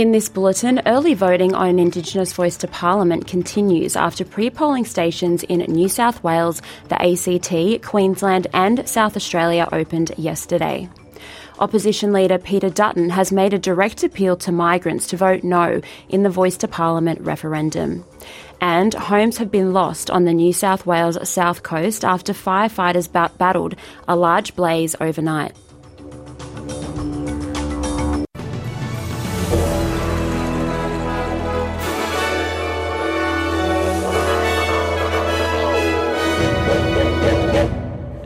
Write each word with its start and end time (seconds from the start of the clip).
In 0.00 0.12
this 0.12 0.30
bulletin, 0.30 0.80
early 0.86 1.12
voting 1.12 1.54
on 1.54 1.68
an 1.68 1.78
Indigenous 1.78 2.32
voice 2.32 2.56
to 2.56 2.66
Parliament 2.66 3.26
continues 3.26 3.96
after 3.96 4.24
pre 4.24 4.48
polling 4.48 4.86
stations 4.86 5.42
in 5.42 5.58
New 5.70 5.90
South 5.90 6.24
Wales, 6.24 6.62
the 6.88 6.94
ACT, 6.94 7.82
Queensland, 7.86 8.46
and 8.54 8.88
South 8.88 9.14
Australia 9.14 9.68
opened 9.72 10.12
yesterday. 10.16 10.88
Opposition 11.58 12.14
leader 12.14 12.38
Peter 12.38 12.70
Dutton 12.70 13.10
has 13.10 13.30
made 13.30 13.52
a 13.52 13.58
direct 13.58 14.02
appeal 14.02 14.38
to 14.38 14.50
migrants 14.50 15.06
to 15.08 15.18
vote 15.18 15.44
no 15.44 15.82
in 16.08 16.22
the 16.22 16.30
Voice 16.30 16.56
to 16.56 16.66
Parliament 16.66 17.20
referendum. 17.20 18.06
And 18.58 18.94
homes 18.94 19.36
have 19.36 19.50
been 19.50 19.74
lost 19.74 20.10
on 20.10 20.24
the 20.24 20.32
New 20.32 20.54
South 20.54 20.86
Wales 20.86 21.28
south 21.28 21.62
coast 21.62 22.06
after 22.06 22.32
firefighters 22.32 23.12
battled 23.36 23.74
a 24.08 24.16
large 24.16 24.56
blaze 24.56 24.96
overnight. 24.98 25.54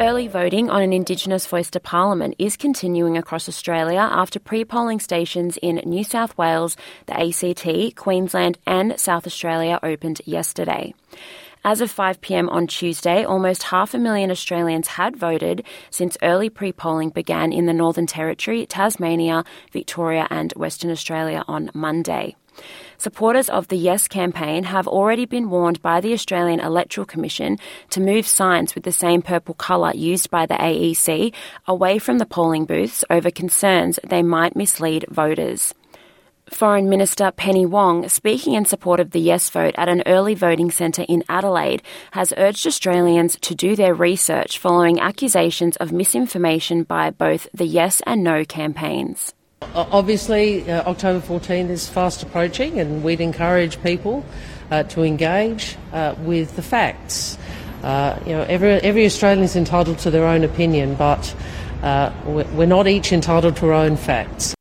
Early 0.05 0.29
voting 0.29 0.69
on 0.69 0.83
an 0.83 0.93
Indigenous 0.93 1.47
voice 1.47 1.71
to 1.71 1.81
Parliament 1.81 2.35
is 2.39 2.59
continuing 2.59 3.17
across 3.17 3.49
Australia 3.49 4.01
after 4.01 4.39
pre 4.39 4.63
polling 4.63 5.01
stations 5.01 5.57
in 5.63 5.77
New 5.87 6.05
South 6.05 6.37
Wales, 6.37 6.77
the 7.07 7.19
ACT, 7.19 7.97
Queensland, 7.97 8.59
and 8.67 9.01
South 9.01 9.27
Australia 9.27 9.81
opened 9.83 10.21
yesterday. 10.27 10.93
As 11.65 11.81
of 11.81 11.91
5pm 11.91 12.51
on 12.51 12.67
Tuesday, 12.67 13.25
almost 13.25 13.63
half 13.63 13.95
a 13.95 13.99
million 13.99 14.31
Australians 14.31 14.89
had 14.89 15.17
voted 15.17 15.65
since 15.89 16.19
early 16.23 16.51
pre 16.51 16.71
polling 16.71 17.09
began 17.09 17.51
in 17.51 17.65
the 17.65 17.73
Northern 17.73 18.07
Territory, 18.07 18.67
Tasmania, 18.67 19.43
Victoria, 19.73 20.27
and 20.29 20.53
Western 20.53 20.91
Australia 20.91 21.43
on 21.49 21.71
Monday. 21.73 22.37
Supporters 22.99 23.49
of 23.51 23.69
the 23.69 23.77
Yes 23.77 24.09
campaign 24.09 24.65
have 24.65 24.89
already 24.89 25.27
been 25.27 25.51
warned 25.51 25.83
by 25.83 26.01
the 26.01 26.13
Australian 26.13 26.61
Electoral 26.61 27.05
Commission 27.05 27.59
to 27.91 28.01
move 28.01 28.27
signs 28.27 28.75
with 28.75 28.85
the 28.85 28.93
same 28.93 29.23
purple 29.23 29.55
colour 29.55 29.93
used 29.95 30.31
by 30.31 30.47
the 30.47 30.55
AEC 30.55 31.33
away 31.67 31.99
from 31.99 32.19
the 32.19 32.27
polling 32.27 32.65
booths 32.65 33.05
over 33.11 33.31
concerns 33.31 33.99
they 34.09 34.23
might 34.23 34.57
mislead 34.57 35.05
voters. 35.11 35.75
Foreign 36.51 36.91
Minister 36.91 37.31
Penny 37.31 37.65
Wong, 37.65 38.09
speaking 38.09 38.53
in 38.53 38.67
support 38.67 39.01
of 39.01 39.13
the 39.13 39.21
yes 39.21 39.49
vote 39.49 39.75
at 39.79 39.89
an 39.89 40.03
early 40.07 40.35
voting 40.35 40.71
centre 40.71 41.05
in 41.09 41.25
Adelaide, 41.29 41.83
has 42.13 42.35
urged 42.37 42.67
Australians 42.67 43.39
to 43.41 43.55
do 43.55 43.75
their 43.75 43.95
research 43.95 44.59
following 44.59 45.01
accusations 45.01 45.77
of 45.79 45.91
misinformation 45.91 46.83
by 46.83 47.11
both 47.11 47.49
the 47.55 47.67
yes 47.67 48.03
and 48.07 48.23
no 48.23 48.45
campaigns. 48.45 49.35
Obviously, 49.75 50.71
uh, 50.71 50.89
October 50.89 51.21
14 51.21 51.69
is 51.69 51.89
fast 51.89 52.23
approaching, 52.23 52.79
and 52.79 53.03
we'd 53.03 53.21
encourage 53.21 53.83
people 53.83 54.25
uh, 54.71 54.83
to 54.85 55.03
engage 55.03 55.77
uh, 55.93 56.15
with 56.21 56.57
the 56.57 56.63
facts. 56.63 57.39
Uh, 57.83 58.19
you 58.25 58.33
know, 58.33 58.43
every, 58.49 58.71
every 58.71 59.05
Australian 59.05 59.45
is 59.45 59.57
entitled 59.57 59.99
to 59.99 60.11
their 60.11 60.25
own 60.25 60.45
opinion, 60.45 60.95
but 60.95 61.35
uh, 61.83 62.13
we're 62.27 62.67
not 62.67 62.89
each 62.89 63.13
entitled 63.13 63.57
to 63.57 63.67
our 63.67 63.73
own 63.75 63.97
facts. 63.97 64.55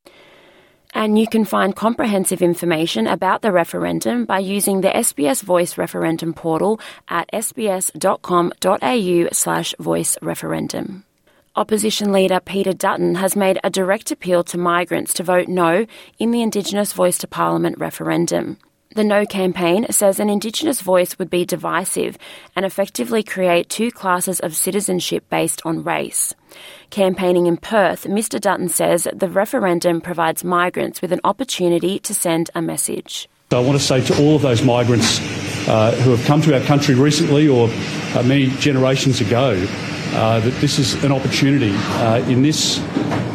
And 0.94 1.18
you 1.18 1.28
can 1.28 1.44
find 1.44 1.76
comprehensive 1.76 2.42
information 2.42 3.08
about 3.08 3.42
the 3.42 3.52
referendum 3.52 4.26
by 4.26 4.40
using 4.40 4.82
the 4.82 4.90
SBS 4.90 5.42
Voice 5.42 5.78
referendum 5.78 6.34
portal 6.34 6.80
at 7.08 7.30
sbs.com.au 7.32 9.28
slash 9.32 9.76
voice 9.80 10.18
referendum. 10.22 11.04
Opposition 11.56 12.12
leader 12.12 12.40
Peter 12.40 12.74
Dutton 12.74 13.14
has 13.14 13.36
made 13.36 13.60
a 13.64 13.70
direct 13.70 14.10
appeal 14.10 14.44
to 14.46 14.58
migrants 14.58 15.14
to 15.14 15.24
vote 15.24 15.48
no 15.48 15.86
in 16.18 16.32
the 16.32 16.42
Indigenous 16.42 16.94
Voice 16.94 17.20
to 17.20 17.28
Parliament 17.28 17.78
referendum. 17.78 18.58
The 18.96 19.04
No 19.04 19.28
campaign 19.28 19.86
says 19.92 20.20
an 20.20 20.32
Indigenous 20.32 20.82
voice 20.82 21.20
would 21.20 21.30
be 21.30 21.46
divisive 21.46 22.18
and 22.56 22.66
effectively 22.66 23.22
create 23.22 23.70
two 23.70 23.92
classes 23.92 24.40
of 24.40 24.56
citizenship 24.56 25.30
based 25.30 25.62
on 25.64 25.84
race. 25.84 26.34
Campaigning 26.90 27.46
in 27.46 27.58
Perth, 27.58 28.06
Mr 28.06 28.42
Dutton 28.42 28.70
says 28.70 29.08
the 29.14 29.30
referendum 29.30 30.02
provides 30.02 30.44
migrants 30.44 31.04
with 31.04 31.12
an 31.12 31.22
opportunity 31.24 32.00
to 32.00 32.16
send 32.16 32.50
a 32.56 32.64
message. 32.64 33.30
I 33.52 33.60
want 33.60 33.80
to 33.80 33.86
say 33.86 34.04
to 34.04 34.24
all 34.24 34.38
of 34.38 34.42
those 34.42 34.64
migrants 34.64 35.20
uh, 35.68 35.92
who 36.02 36.16
have 36.16 36.26
come 36.26 36.42
to 36.42 36.56
our 36.56 36.66
country 36.66 36.96
recently 36.96 37.48
or 37.48 37.70
uh, 38.16 38.24
many 38.24 38.48
generations 38.58 39.22
ago 39.22 39.64
uh, 40.14 40.40
that 40.40 40.54
this 40.62 40.80
is 40.80 41.04
an 41.04 41.12
opportunity 41.12 41.74
uh, 41.74 42.20
in 42.28 42.42
this 42.42 42.78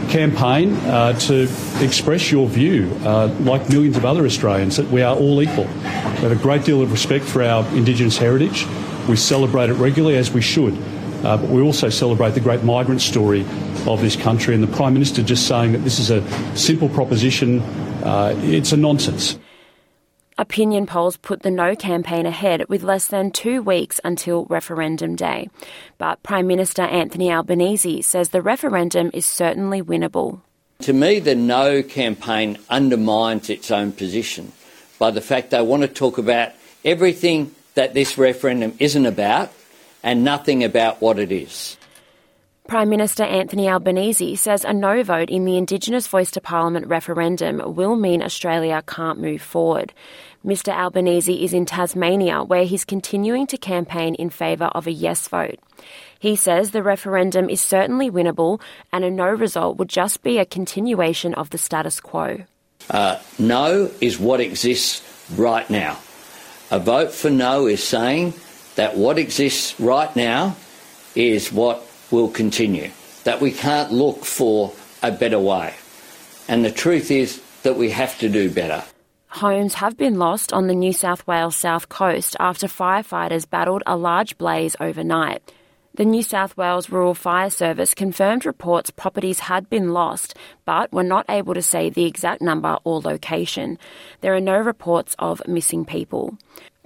campaign 0.09 0.75
uh, 0.87 1.13
to 1.19 1.49
express 1.81 2.31
your 2.31 2.49
view, 2.49 2.91
uh, 3.05 3.27
like 3.41 3.69
millions 3.69 3.97
of 3.97 4.05
other 4.05 4.25
Australians, 4.25 4.77
that 4.77 4.89
we 4.89 5.03
are 5.03 5.15
all 5.17 5.43
equal. 5.43 5.65
We 5.65 6.25
have 6.25 6.33
a 6.33 6.43
great 6.43 6.65
deal 6.65 6.81
of 6.81 6.91
respect 6.91 7.25
for 7.25 7.43
our 7.43 7.67
Indigenous 7.77 8.17
heritage. 8.17 8.67
We 9.09 9.17
celebrate 9.17 9.71
it 9.71 9.75
regularly, 9.75 10.17
as 10.17 10.31
we 10.31 10.41
should. 10.41 10.75
Uh, 11.25 11.37
but 11.37 11.51
we 11.51 11.61
also 11.61 11.89
celebrate 11.89 12.31
the 12.31 12.41
great 12.41 12.63
migrant 12.63 13.01
story 13.01 13.43
of 13.87 14.01
this 14.01 14.17
country. 14.17 14.55
And 14.55 14.63
the 14.63 14.75
Prime 14.77 14.95
Minister 14.95 15.23
just 15.23 15.47
saying 15.47 15.73
that 15.73 15.79
this 15.79 15.99
is 15.99 16.11
a 16.11 16.23
simple 16.57 16.89
proposition, 16.89 17.63
it's 18.05 18.73
a 18.73 18.77
nonsense. 18.77 19.39
Opinion 20.41 20.87
polls 20.87 21.17
put 21.17 21.43
the 21.43 21.51
No 21.51 21.75
campaign 21.75 22.25
ahead 22.25 22.69
with 22.69 22.85
less 22.85 23.09
than 23.09 23.33
two 23.33 23.61
weeks 23.61 24.01
until 24.05 24.45
referendum 24.45 25.17
day. 25.17 25.51
But 25.99 26.23
Prime 26.23 26.47
Minister 26.47 26.83
Anthony 26.83 27.33
Albanese 27.33 28.03
says 28.03 28.29
the 28.29 28.41
referendum 28.41 29.11
is 29.13 29.27
certainly 29.27 29.83
winnable. 29.83 30.41
To 30.83 30.93
me, 30.93 31.19
the 31.19 31.35
No 31.35 31.83
campaign 31.83 32.57
undermines 32.71 33.51
its 33.51 33.73
own 33.73 33.91
position 33.91 34.53
by 35.01 35.11
the 35.11 35.21
fact 35.21 35.51
they 35.51 35.61
want 35.61 35.83
to 35.83 35.89
talk 35.89 36.19
about 36.19 36.53
everything 36.85 37.53
that 37.75 37.95
this 37.95 38.17
referendum 38.17 38.75
isn't 38.79 39.07
about 39.07 39.53
and 40.05 40.23
nothing 40.23 40.63
about 40.63 41.03
what 41.03 41.19
it 41.19 41.33
is. 41.33 41.77
Prime 42.69 42.91
Minister 42.91 43.23
Anthony 43.23 43.67
Albanese 43.67 44.37
says 44.37 44.63
a 44.63 44.75
no 44.75 45.03
vote 45.03 45.31
in 45.31 45.47
the 45.47 45.57
Indigenous 45.57 46.07
Voice 46.07 46.31
to 46.33 46.41
Parliament 46.43 46.87
referendum 46.87 47.63
will 47.75 47.97
mean 47.97 48.23
Australia 48.23 48.83
can't 48.87 49.19
move 49.19 49.41
forward. 49.41 49.95
Mr 50.45 50.71
Albanese 50.71 51.43
is 51.43 51.55
in 51.55 51.65
Tasmania, 51.65 52.43
where 52.43 52.67
he's 52.67 52.85
continuing 52.85 53.47
to 53.47 53.57
campaign 53.57 54.15
in 54.17 54.29
favour 54.29 54.67
of 54.67 54.87
a 54.87 54.93
yes 54.93 55.29
vote. 55.29 55.59
He 56.19 56.37
says 56.37 56.73
the 56.73 56.83
referendum 56.83 57.49
is 57.49 57.63
certainly 57.63 58.11
winnable 58.11 58.61
and 58.93 59.03
a 59.03 59.11
no 59.11 59.29
result 59.29 59.79
would 59.79 59.89
just 59.89 60.23
be 60.23 60.37
a 60.37 60.45
continuation 60.45 61.33
of 61.33 61.49
the 61.49 61.57
status 61.57 62.01
quo. 62.01 62.45
Uh, 62.91 63.19
no 63.39 63.91
is 64.03 64.19
what 64.19 64.41
exists 64.41 65.03
right 65.39 65.69
now. 65.71 65.99
A 66.71 66.79
vote 66.79 67.13
for 67.13 67.31
no 67.31 67.67
is 67.67 67.83
saying 67.83 68.35
that 68.75 68.95
what 68.95 69.17
exists 69.17 69.81
right 69.81 70.15
now 70.15 70.55
is 71.15 71.51
what 71.51 71.88
will 72.11 72.29
continue, 72.29 72.91
that 73.25 73.41
we 73.41 73.53
can't 73.53 73.93
look 73.93 74.25
for 74.25 74.73
a 75.03 75.11
better 75.11 75.39
way. 75.39 75.75
And 76.49 76.65
the 76.65 76.71
truth 76.71 77.11
is 77.11 77.43
that 77.63 77.77
we 77.77 77.91
have 77.91 78.19
to 78.19 78.29
do 78.29 78.51
better. 78.51 78.85
Homes 79.29 79.75
have 79.75 79.97
been 79.97 80.19
lost 80.19 80.53
on 80.53 80.67
the 80.67 80.75
New 80.75 80.93
South 80.93 81.27
Wales 81.27 81.55
south 81.55 81.89
coast 81.91 82.35
after 82.41 82.67
firefighters 82.67 83.49
battled 83.49 83.83
a 83.87 83.97
large 83.97 84.39
blaze 84.39 84.75
overnight. 84.81 85.43
The 85.95 86.05
New 86.05 86.23
South 86.23 86.57
Wales 86.57 86.91
Rural 86.91 87.15
Fire 87.15 87.51
Service 87.51 87.93
confirmed 87.93 88.47
reports 88.47 88.91
properties 88.91 89.41
had 89.41 89.69
been 89.69 89.93
lost, 89.93 90.37
but 90.65 90.93
were 90.93 91.03
not 91.03 91.27
able 91.29 91.55
to 91.55 91.63
say 91.63 91.91
the 91.91 92.05
exact 92.07 92.41
number 92.41 92.79
or 92.85 93.01
location. 93.01 93.79
There 94.21 94.35
are 94.35 94.41
no 94.41 94.59
reports 94.59 95.17
of 95.19 95.43
missing 95.47 95.85
people. 95.85 96.39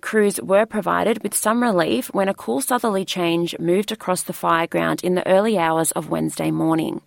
Crews 0.03 0.41
were 0.43 0.67
provided 0.67 1.23
with 1.23 1.35
some 1.35 1.63
relief 1.63 2.09
when 2.13 2.29
a 2.29 2.35
cool 2.35 2.61
southerly 2.61 3.05
change 3.05 3.59
moved 3.59 3.93
across 3.93 4.25
the 4.25 4.35
fire 4.35 4.67
ground 4.67 5.03
in 5.03 5.15
the 5.15 5.27
early 5.27 5.57
hours 5.57 5.93
of 5.93 6.11
Wednesday 6.11 6.51
morning. 6.51 7.01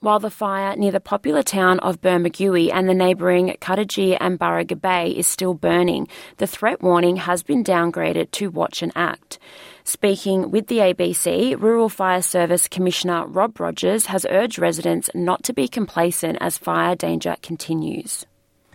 While 0.00 0.18
the 0.18 0.30
fire 0.30 0.76
near 0.76 0.90
the 0.90 1.00
popular 1.00 1.42
town 1.42 1.78
of 1.80 2.00
Bermagui 2.00 2.70
and 2.72 2.88
the 2.88 2.94
neighbouring 2.94 3.56
Cuttagee 3.60 4.16
and 4.16 4.38
Barraga 4.38 4.78
Bay 4.78 5.10
is 5.10 5.26
still 5.26 5.54
burning, 5.54 6.08
the 6.38 6.46
threat 6.46 6.82
warning 6.82 7.16
has 7.16 7.42
been 7.42 7.62
downgraded 7.62 8.30
to 8.32 8.50
watch 8.50 8.82
and 8.82 8.92
act. 8.96 9.38
Speaking 9.84 10.50
with 10.50 10.66
the 10.66 10.78
ABC, 10.78 11.60
Rural 11.60 11.88
Fire 11.88 12.22
Service 12.22 12.66
Commissioner 12.66 13.26
Rob 13.26 13.60
Rogers 13.60 14.06
has 14.06 14.26
urged 14.28 14.58
residents 14.58 15.08
not 15.14 15.44
to 15.44 15.52
be 15.52 15.68
complacent 15.68 16.36
as 16.40 16.58
fire 16.58 16.96
danger 16.96 17.36
continues 17.42 18.26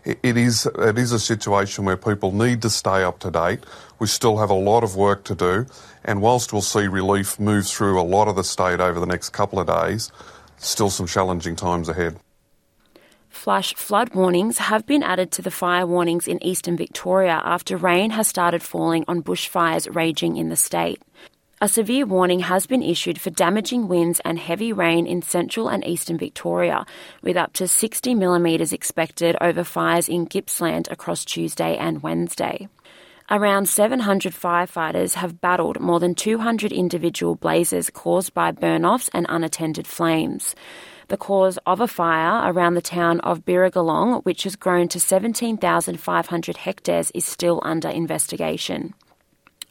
it 0.06 0.38
is 0.38 0.68
it 0.78 0.98
is 0.98 1.12
a 1.12 1.20
situation 1.20 1.86
where 1.86 1.98
people 1.98 2.32
need 2.32 2.62
to 2.62 2.70
stay 2.70 3.04
up 3.04 3.20
to 3.20 3.32
date. 3.32 3.62
We 4.00 4.08
still 4.08 4.38
have 4.38 4.50
a 4.50 4.56
lot 4.56 4.84
of 4.84 4.96
work 4.96 5.24
to 5.26 5.36
do, 5.36 5.66
and 6.04 6.22
whilst 6.22 6.54
we'll 6.54 6.62
see 6.62 6.88
relief 6.88 7.40
move 7.40 7.68
through 7.68 8.00
a 8.00 8.04
lot 8.04 8.28
of 8.28 8.36
the 8.36 8.44
state 8.44 8.80
over 8.80 9.00
the 9.00 9.06
next 9.06 9.30
couple 9.32 9.60
of 9.60 9.68
days, 9.68 10.12
still 10.58 10.90
some 10.90 11.08
challenging 11.08 11.56
times 11.56 11.90
ahead. 11.90 12.18
Flash 13.30 13.76
flood 13.76 14.14
warnings 14.16 14.58
have 14.58 14.86
been 14.86 15.04
added 15.04 15.32
to 15.32 15.42
the 15.42 15.52
fire 15.52 15.86
warnings 15.86 16.28
in 16.28 16.42
eastern 16.42 16.78
Victoria 16.78 17.42
after 17.44 17.76
rain 17.76 18.12
has 18.12 18.28
started 18.28 18.64
falling 18.64 19.04
on 19.08 19.22
bushfires 19.22 19.94
raging 19.94 20.38
in 20.38 20.50
the 20.50 20.56
state. 20.56 21.02
A 21.62 21.70
severe 21.70 22.06
warning 22.06 22.42
has 22.42 22.68
been 22.68 22.84
issued 22.84 23.22
for 23.22 23.30
damaging 23.30 23.88
winds 23.88 24.20
and 24.26 24.38
heavy 24.38 24.74
rain 24.74 25.08
in 25.08 25.22
central 25.22 25.70
and 25.70 25.88
eastern 25.88 26.18
Victoria, 26.18 26.86
with 27.22 27.38
up 27.38 27.54
to 27.54 27.66
60 27.66 28.14
millimetres 28.14 28.74
expected 28.74 29.38
over 29.40 29.64
fires 29.64 30.10
in 30.10 30.26
Gippsland 30.26 30.90
across 30.92 31.24
Tuesday 31.24 31.78
and 31.78 32.04
Wednesday. 32.04 32.68
Around 33.32 33.70
700 33.70 34.34
firefighters 34.34 35.14
have 35.14 35.40
battled 35.40 35.80
more 35.80 36.02
than 36.02 36.14
200 36.14 36.74
individual 36.74 37.36
blazes 37.36 37.90
caused 37.90 38.34
by 38.34 38.52
burn 38.52 38.84
offs 38.84 39.10
and 39.14 39.26
unattended 39.30 39.88
flames. 39.88 40.56
The 41.08 41.18
cause 41.18 41.58
of 41.66 41.80
a 41.80 41.88
fire 41.88 42.52
around 42.52 42.74
the 42.74 42.82
town 42.82 43.22
of 43.22 43.46
Briagolong, 43.46 44.26
which 44.26 44.44
has 44.44 44.58
grown 44.58 44.90
to 44.90 45.00
17,500 45.00 46.58
hectares, 46.58 47.12
is 47.16 47.26
still 47.26 47.62
under 47.64 47.88
investigation. 47.88 48.94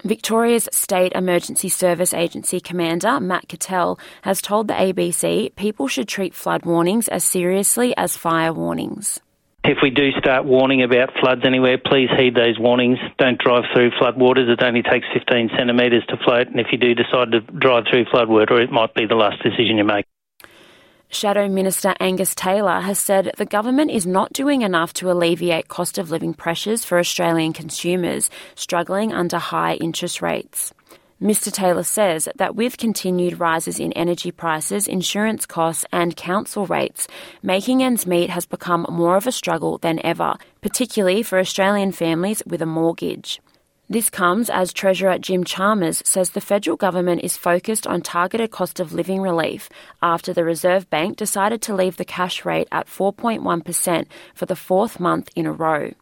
Victoria's 0.02 0.68
State 0.72 1.12
Emergency 1.12 1.68
Service 1.68 2.12
Agency 2.12 2.60
Commander 2.60 3.20
Matt 3.20 3.48
Cattell 3.48 3.98
has 4.22 4.42
told 4.42 4.68
the 4.68 4.74
ABC 4.74 5.54
people 5.56 5.88
should 5.88 6.08
treat 6.08 6.34
flood 6.34 6.66
warnings 6.66 7.08
as 7.08 7.24
seriously 7.24 7.96
as 7.96 8.16
fire 8.16 8.52
warnings. 8.52 9.20
If 9.64 9.78
we 9.82 9.88
do 9.88 10.10
start 10.18 10.44
warning 10.44 10.82
about 10.82 11.14
floods 11.20 11.40
anywhere, 11.46 11.78
please 11.78 12.10
heed 12.18 12.34
those 12.34 12.58
warnings. 12.58 12.98
Don't 13.18 13.38
drive 13.38 13.64
through 13.72 13.92
floodwaters. 13.92 14.50
It 14.50 14.62
only 14.62 14.82
takes 14.82 15.06
15 15.14 15.50
centimetres 15.56 16.04
to 16.08 16.18
float, 16.18 16.48
and 16.48 16.60
if 16.60 16.66
you 16.70 16.76
do 16.76 16.94
decide 16.94 17.32
to 17.32 17.40
drive 17.40 17.84
through 17.90 18.04
floodwater, 18.06 18.62
it 18.62 18.70
might 18.70 18.92
be 18.94 19.06
the 19.06 19.14
last 19.14 19.42
decision 19.42 19.78
you 19.78 19.84
make. 19.84 20.04
Shadow 21.14 21.48
Minister 21.48 21.94
Angus 22.00 22.34
Taylor 22.34 22.80
has 22.80 22.98
said 22.98 23.30
the 23.36 23.46
government 23.46 23.92
is 23.92 24.04
not 24.04 24.32
doing 24.32 24.62
enough 24.62 24.92
to 24.94 25.12
alleviate 25.12 25.68
cost 25.68 25.96
of 25.96 26.10
living 26.10 26.34
pressures 26.34 26.84
for 26.84 26.98
Australian 26.98 27.52
consumers 27.52 28.30
struggling 28.56 29.12
under 29.12 29.38
high 29.38 29.74
interest 29.74 30.20
rates. 30.20 30.74
Mr. 31.22 31.52
Taylor 31.52 31.84
says 31.84 32.28
that 32.34 32.56
with 32.56 32.78
continued 32.78 33.38
rises 33.38 33.78
in 33.78 33.92
energy 33.92 34.32
prices, 34.32 34.88
insurance 34.88 35.46
costs, 35.46 35.86
and 35.92 36.16
council 36.16 36.66
rates, 36.66 37.06
making 37.42 37.80
ends 37.80 38.06
meet 38.06 38.28
has 38.28 38.44
become 38.44 38.84
more 38.90 39.16
of 39.16 39.28
a 39.28 39.32
struggle 39.32 39.78
than 39.78 40.04
ever, 40.04 40.34
particularly 40.62 41.22
for 41.22 41.38
Australian 41.38 41.92
families 41.92 42.42
with 42.44 42.60
a 42.60 42.66
mortgage. 42.66 43.40
This 43.88 44.08
comes 44.08 44.48
as 44.48 44.72
Treasurer 44.72 45.18
Jim 45.18 45.44
Chalmers 45.44 46.02
says 46.06 46.30
the 46.30 46.40
federal 46.40 46.74
government 46.74 47.22
is 47.22 47.36
focused 47.36 47.86
on 47.86 48.00
targeted 48.00 48.50
cost 48.50 48.80
of 48.80 48.94
living 48.94 49.20
relief 49.20 49.68
after 50.02 50.32
the 50.32 50.42
Reserve 50.42 50.88
Bank 50.88 51.18
decided 51.18 51.60
to 51.62 51.74
leave 51.74 51.98
the 51.98 52.04
cash 52.06 52.46
rate 52.46 52.66
at 52.72 52.86
4.1% 52.86 54.06
for 54.34 54.46
the 54.46 54.56
fourth 54.56 54.98
month 54.98 55.28
in 55.36 55.44
a 55.44 55.52
row. 55.52 55.92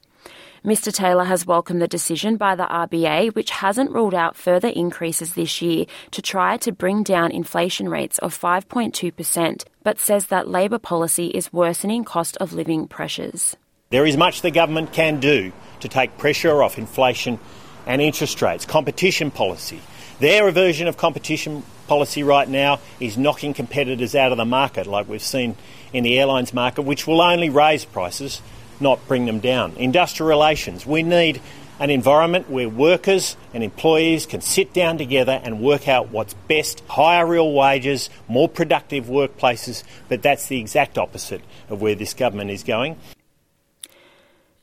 Mr. 0.65 0.95
Taylor 0.95 1.25
has 1.25 1.45
welcomed 1.45 1.83
the 1.83 1.89
decision 1.89 2.37
by 2.37 2.55
the 2.55 2.67
RBA, 2.67 3.35
which 3.35 3.51
hasn't 3.51 3.91
ruled 3.91 4.15
out 4.15 4.37
further 4.37 4.69
increases 4.69 5.35
this 5.35 5.61
year 5.61 5.85
to 6.13 6.23
try 6.23 6.57
to 6.59 6.71
bring 6.71 7.03
down 7.03 7.33
inflation 7.33 7.89
rates 7.89 8.17
of 8.21 8.39
5.2%, 8.39 9.65
but 9.83 9.99
says 9.99 10.27
that 10.27 10.47
Labor 10.47 10.79
policy 10.79 11.27
is 11.27 11.53
worsening 11.53 12.05
cost 12.05 12.37
of 12.37 12.53
living 12.53 12.87
pressures. 12.87 13.57
There 13.91 14.07
is 14.07 14.17
much 14.17 14.41
the 14.41 14.53
government 14.53 14.93
can 14.93 15.19
do 15.19 15.53
to 15.81 15.89
take 15.89 16.17
pressure 16.17 16.63
off 16.63 16.79
inflation 16.79 17.41
and 17.87 18.01
interest 18.01 18.41
rates, 18.43 18.65
competition 18.65 19.31
policy. 19.31 19.81
Their 20.21 20.51
version 20.51 20.87
of 20.87 20.97
competition 20.97 21.65
policy 21.89 22.23
right 22.23 22.49
now 22.49 22.81
is 23.01 23.19
knocking 23.19 23.55
competitors 23.55 24.15
out 24.15 24.31
of 24.33 24.39
the 24.39 24.45
market, 24.45 24.87
like 24.87 25.09
we've 25.09 25.23
seen 25.23 25.57
in 25.93 26.05
the 26.05 26.19
airlines 26.19 26.55
market, 26.55 26.83
which 26.83 27.07
will 27.07 27.21
only 27.21 27.51
raise 27.51 27.85
prices, 27.85 28.41
not 28.81 29.07
bring 29.09 29.27
them 29.27 29.41
down. 29.41 29.73
Industrial 29.77 30.29
relations. 30.29 30.87
We 30.87 31.03
need 31.03 31.41
an 31.81 31.91
environment 31.91 32.49
where 32.49 32.69
workers 32.69 33.37
and 33.53 33.65
employees 33.65 34.25
can 34.25 34.41
sit 34.41 34.73
down 34.73 34.99
together 34.99 35.41
and 35.43 35.61
work 35.61 35.89
out 35.89 36.11
what's 36.11 36.35
best, 36.47 36.81
higher 36.89 37.27
real 37.27 37.53
wages, 37.53 38.09
more 38.29 38.49
productive 38.49 39.07
workplaces, 39.07 39.83
but 40.09 40.23
that's 40.23 40.47
the 40.47 40.61
exact 40.61 40.97
opposite 40.97 41.41
of 41.69 41.83
where 41.83 41.97
this 41.97 42.15
government 42.15 42.51
is 42.53 42.63
going. 42.63 42.97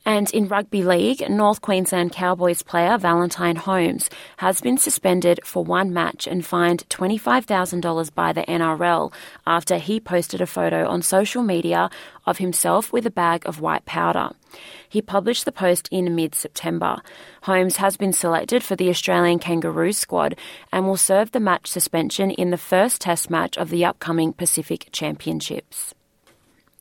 And 0.06 0.30
in 0.32 0.48
rugby 0.48 0.82
league, 0.82 1.28
North 1.28 1.60
Queensland 1.60 2.12
Cowboys 2.12 2.62
player 2.62 2.96
Valentine 2.96 3.56
Holmes 3.56 4.08
has 4.38 4.60
been 4.60 4.78
suspended 4.78 5.40
for 5.44 5.62
one 5.62 5.92
match 5.92 6.26
and 6.26 6.44
fined 6.44 6.88
$25,000 6.88 8.14
by 8.14 8.32
the 8.32 8.42
NRL 8.42 9.12
after 9.46 9.76
he 9.76 10.00
posted 10.00 10.40
a 10.40 10.46
photo 10.46 10.88
on 10.88 11.02
social 11.02 11.42
media 11.42 11.90
of 12.24 12.38
himself 12.38 12.92
with 12.92 13.04
a 13.06 13.10
bag 13.10 13.46
of 13.46 13.60
white 13.60 13.84
powder. 13.84 14.30
He 14.88 15.02
published 15.02 15.44
the 15.44 15.52
post 15.52 15.86
in 15.92 16.14
mid 16.14 16.34
September. 16.34 17.02
Holmes 17.42 17.76
has 17.76 17.96
been 17.96 18.12
selected 18.12 18.64
for 18.64 18.76
the 18.76 18.88
Australian 18.88 19.38
Kangaroo 19.38 19.92
squad 19.92 20.36
and 20.72 20.86
will 20.86 20.96
serve 20.96 21.32
the 21.32 21.40
match 21.40 21.66
suspension 21.66 22.30
in 22.30 22.50
the 22.50 22.58
first 22.58 23.02
test 23.02 23.28
match 23.28 23.58
of 23.58 23.68
the 23.68 23.84
upcoming 23.84 24.32
Pacific 24.32 24.88
Championships. 24.92 25.94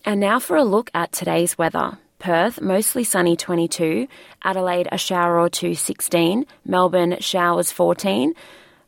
And 0.06 0.22
now 0.22 0.40
for 0.40 0.56
a 0.56 0.64
look 0.64 0.90
at 0.94 1.12
today's 1.12 1.58
weather. 1.58 2.00
Perth, 2.20 2.62
mostly 2.62 3.06
sunny 3.06 3.38
22. 3.38 4.08
Adelaide, 4.44 4.90
a 4.92 4.98
shower 4.98 5.40
or 5.40 5.50
two 5.50 5.74
16. 5.74 6.46
Melbourne, 6.66 7.16
showers 7.22 7.72
14. 7.72 8.34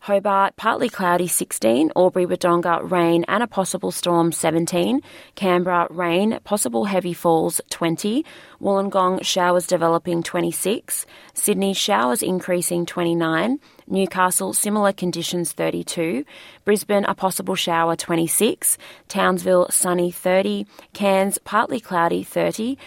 Hobart, 0.01 0.55
partly 0.57 0.89
cloudy 0.89 1.27
16. 1.27 1.91
Albury, 1.95 2.25
Wodonga, 2.25 2.89
rain 2.89 3.23
and 3.29 3.41
a 3.41 3.47
possible 3.47 3.91
storm 3.91 4.31
17. 4.31 4.99
Canberra, 5.35 5.87
rain, 5.91 6.39
possible 6.43 6.85
heavy 6.85 7.13
falls 7.13 7.61
20. 7.69 8.25
Wollongong, 8.59 9.23
showers 9.23 9.65
developing 9.67 10.23
26. 10.23 11.05
Sydney, 11.33 11.73
showers 11.73 12.21
increasing 12.23 12.85
29. 12.85 13.59
Newcastle, 13.87 14.53
similar 14.53 14.91
conditions 14.91 15.53
32. 15.53 16.25
Brisbane, 16.65 17.05
a 17.05 17.13
possible 17.13 17.55
shower 17.55 17.95
26. 17.95 18.77
Townsville, 19.07 19.69
sunny 19.69 20.11
30. 20.11 20.65
Cairns, 20.93 21.37
partly 21.37 21.79
cloudy 21.79 22.23
30. 22.23 22.77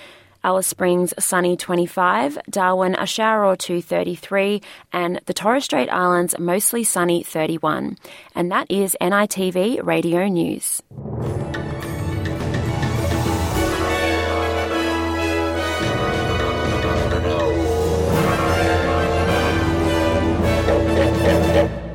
Alice 0.45 0.67
Springs, 0.67 1.15
sunny 1.19 1.57
25, 1.57 2.39
Darwin, 2.51 2.95
a 2.95 3.07
shower 3.07 3.47
or 3.47 3.57
two 3.57 3.81
33, 3.81 4.61
and 4.93 5.21
the 5.25 5.35
Torres 5.35 5.65
Strait 5.65 5.89
Islands, 5.89 6.39
mostly 6.39 6.85
sunny 6.85 7.23
31. 7.23 7.97
And 8.35 8.53
that 8.53 8.71
is 8.71 8.95
NITV 9.01 9.85
Radio 9.85 10.29
News. 10.29 10.83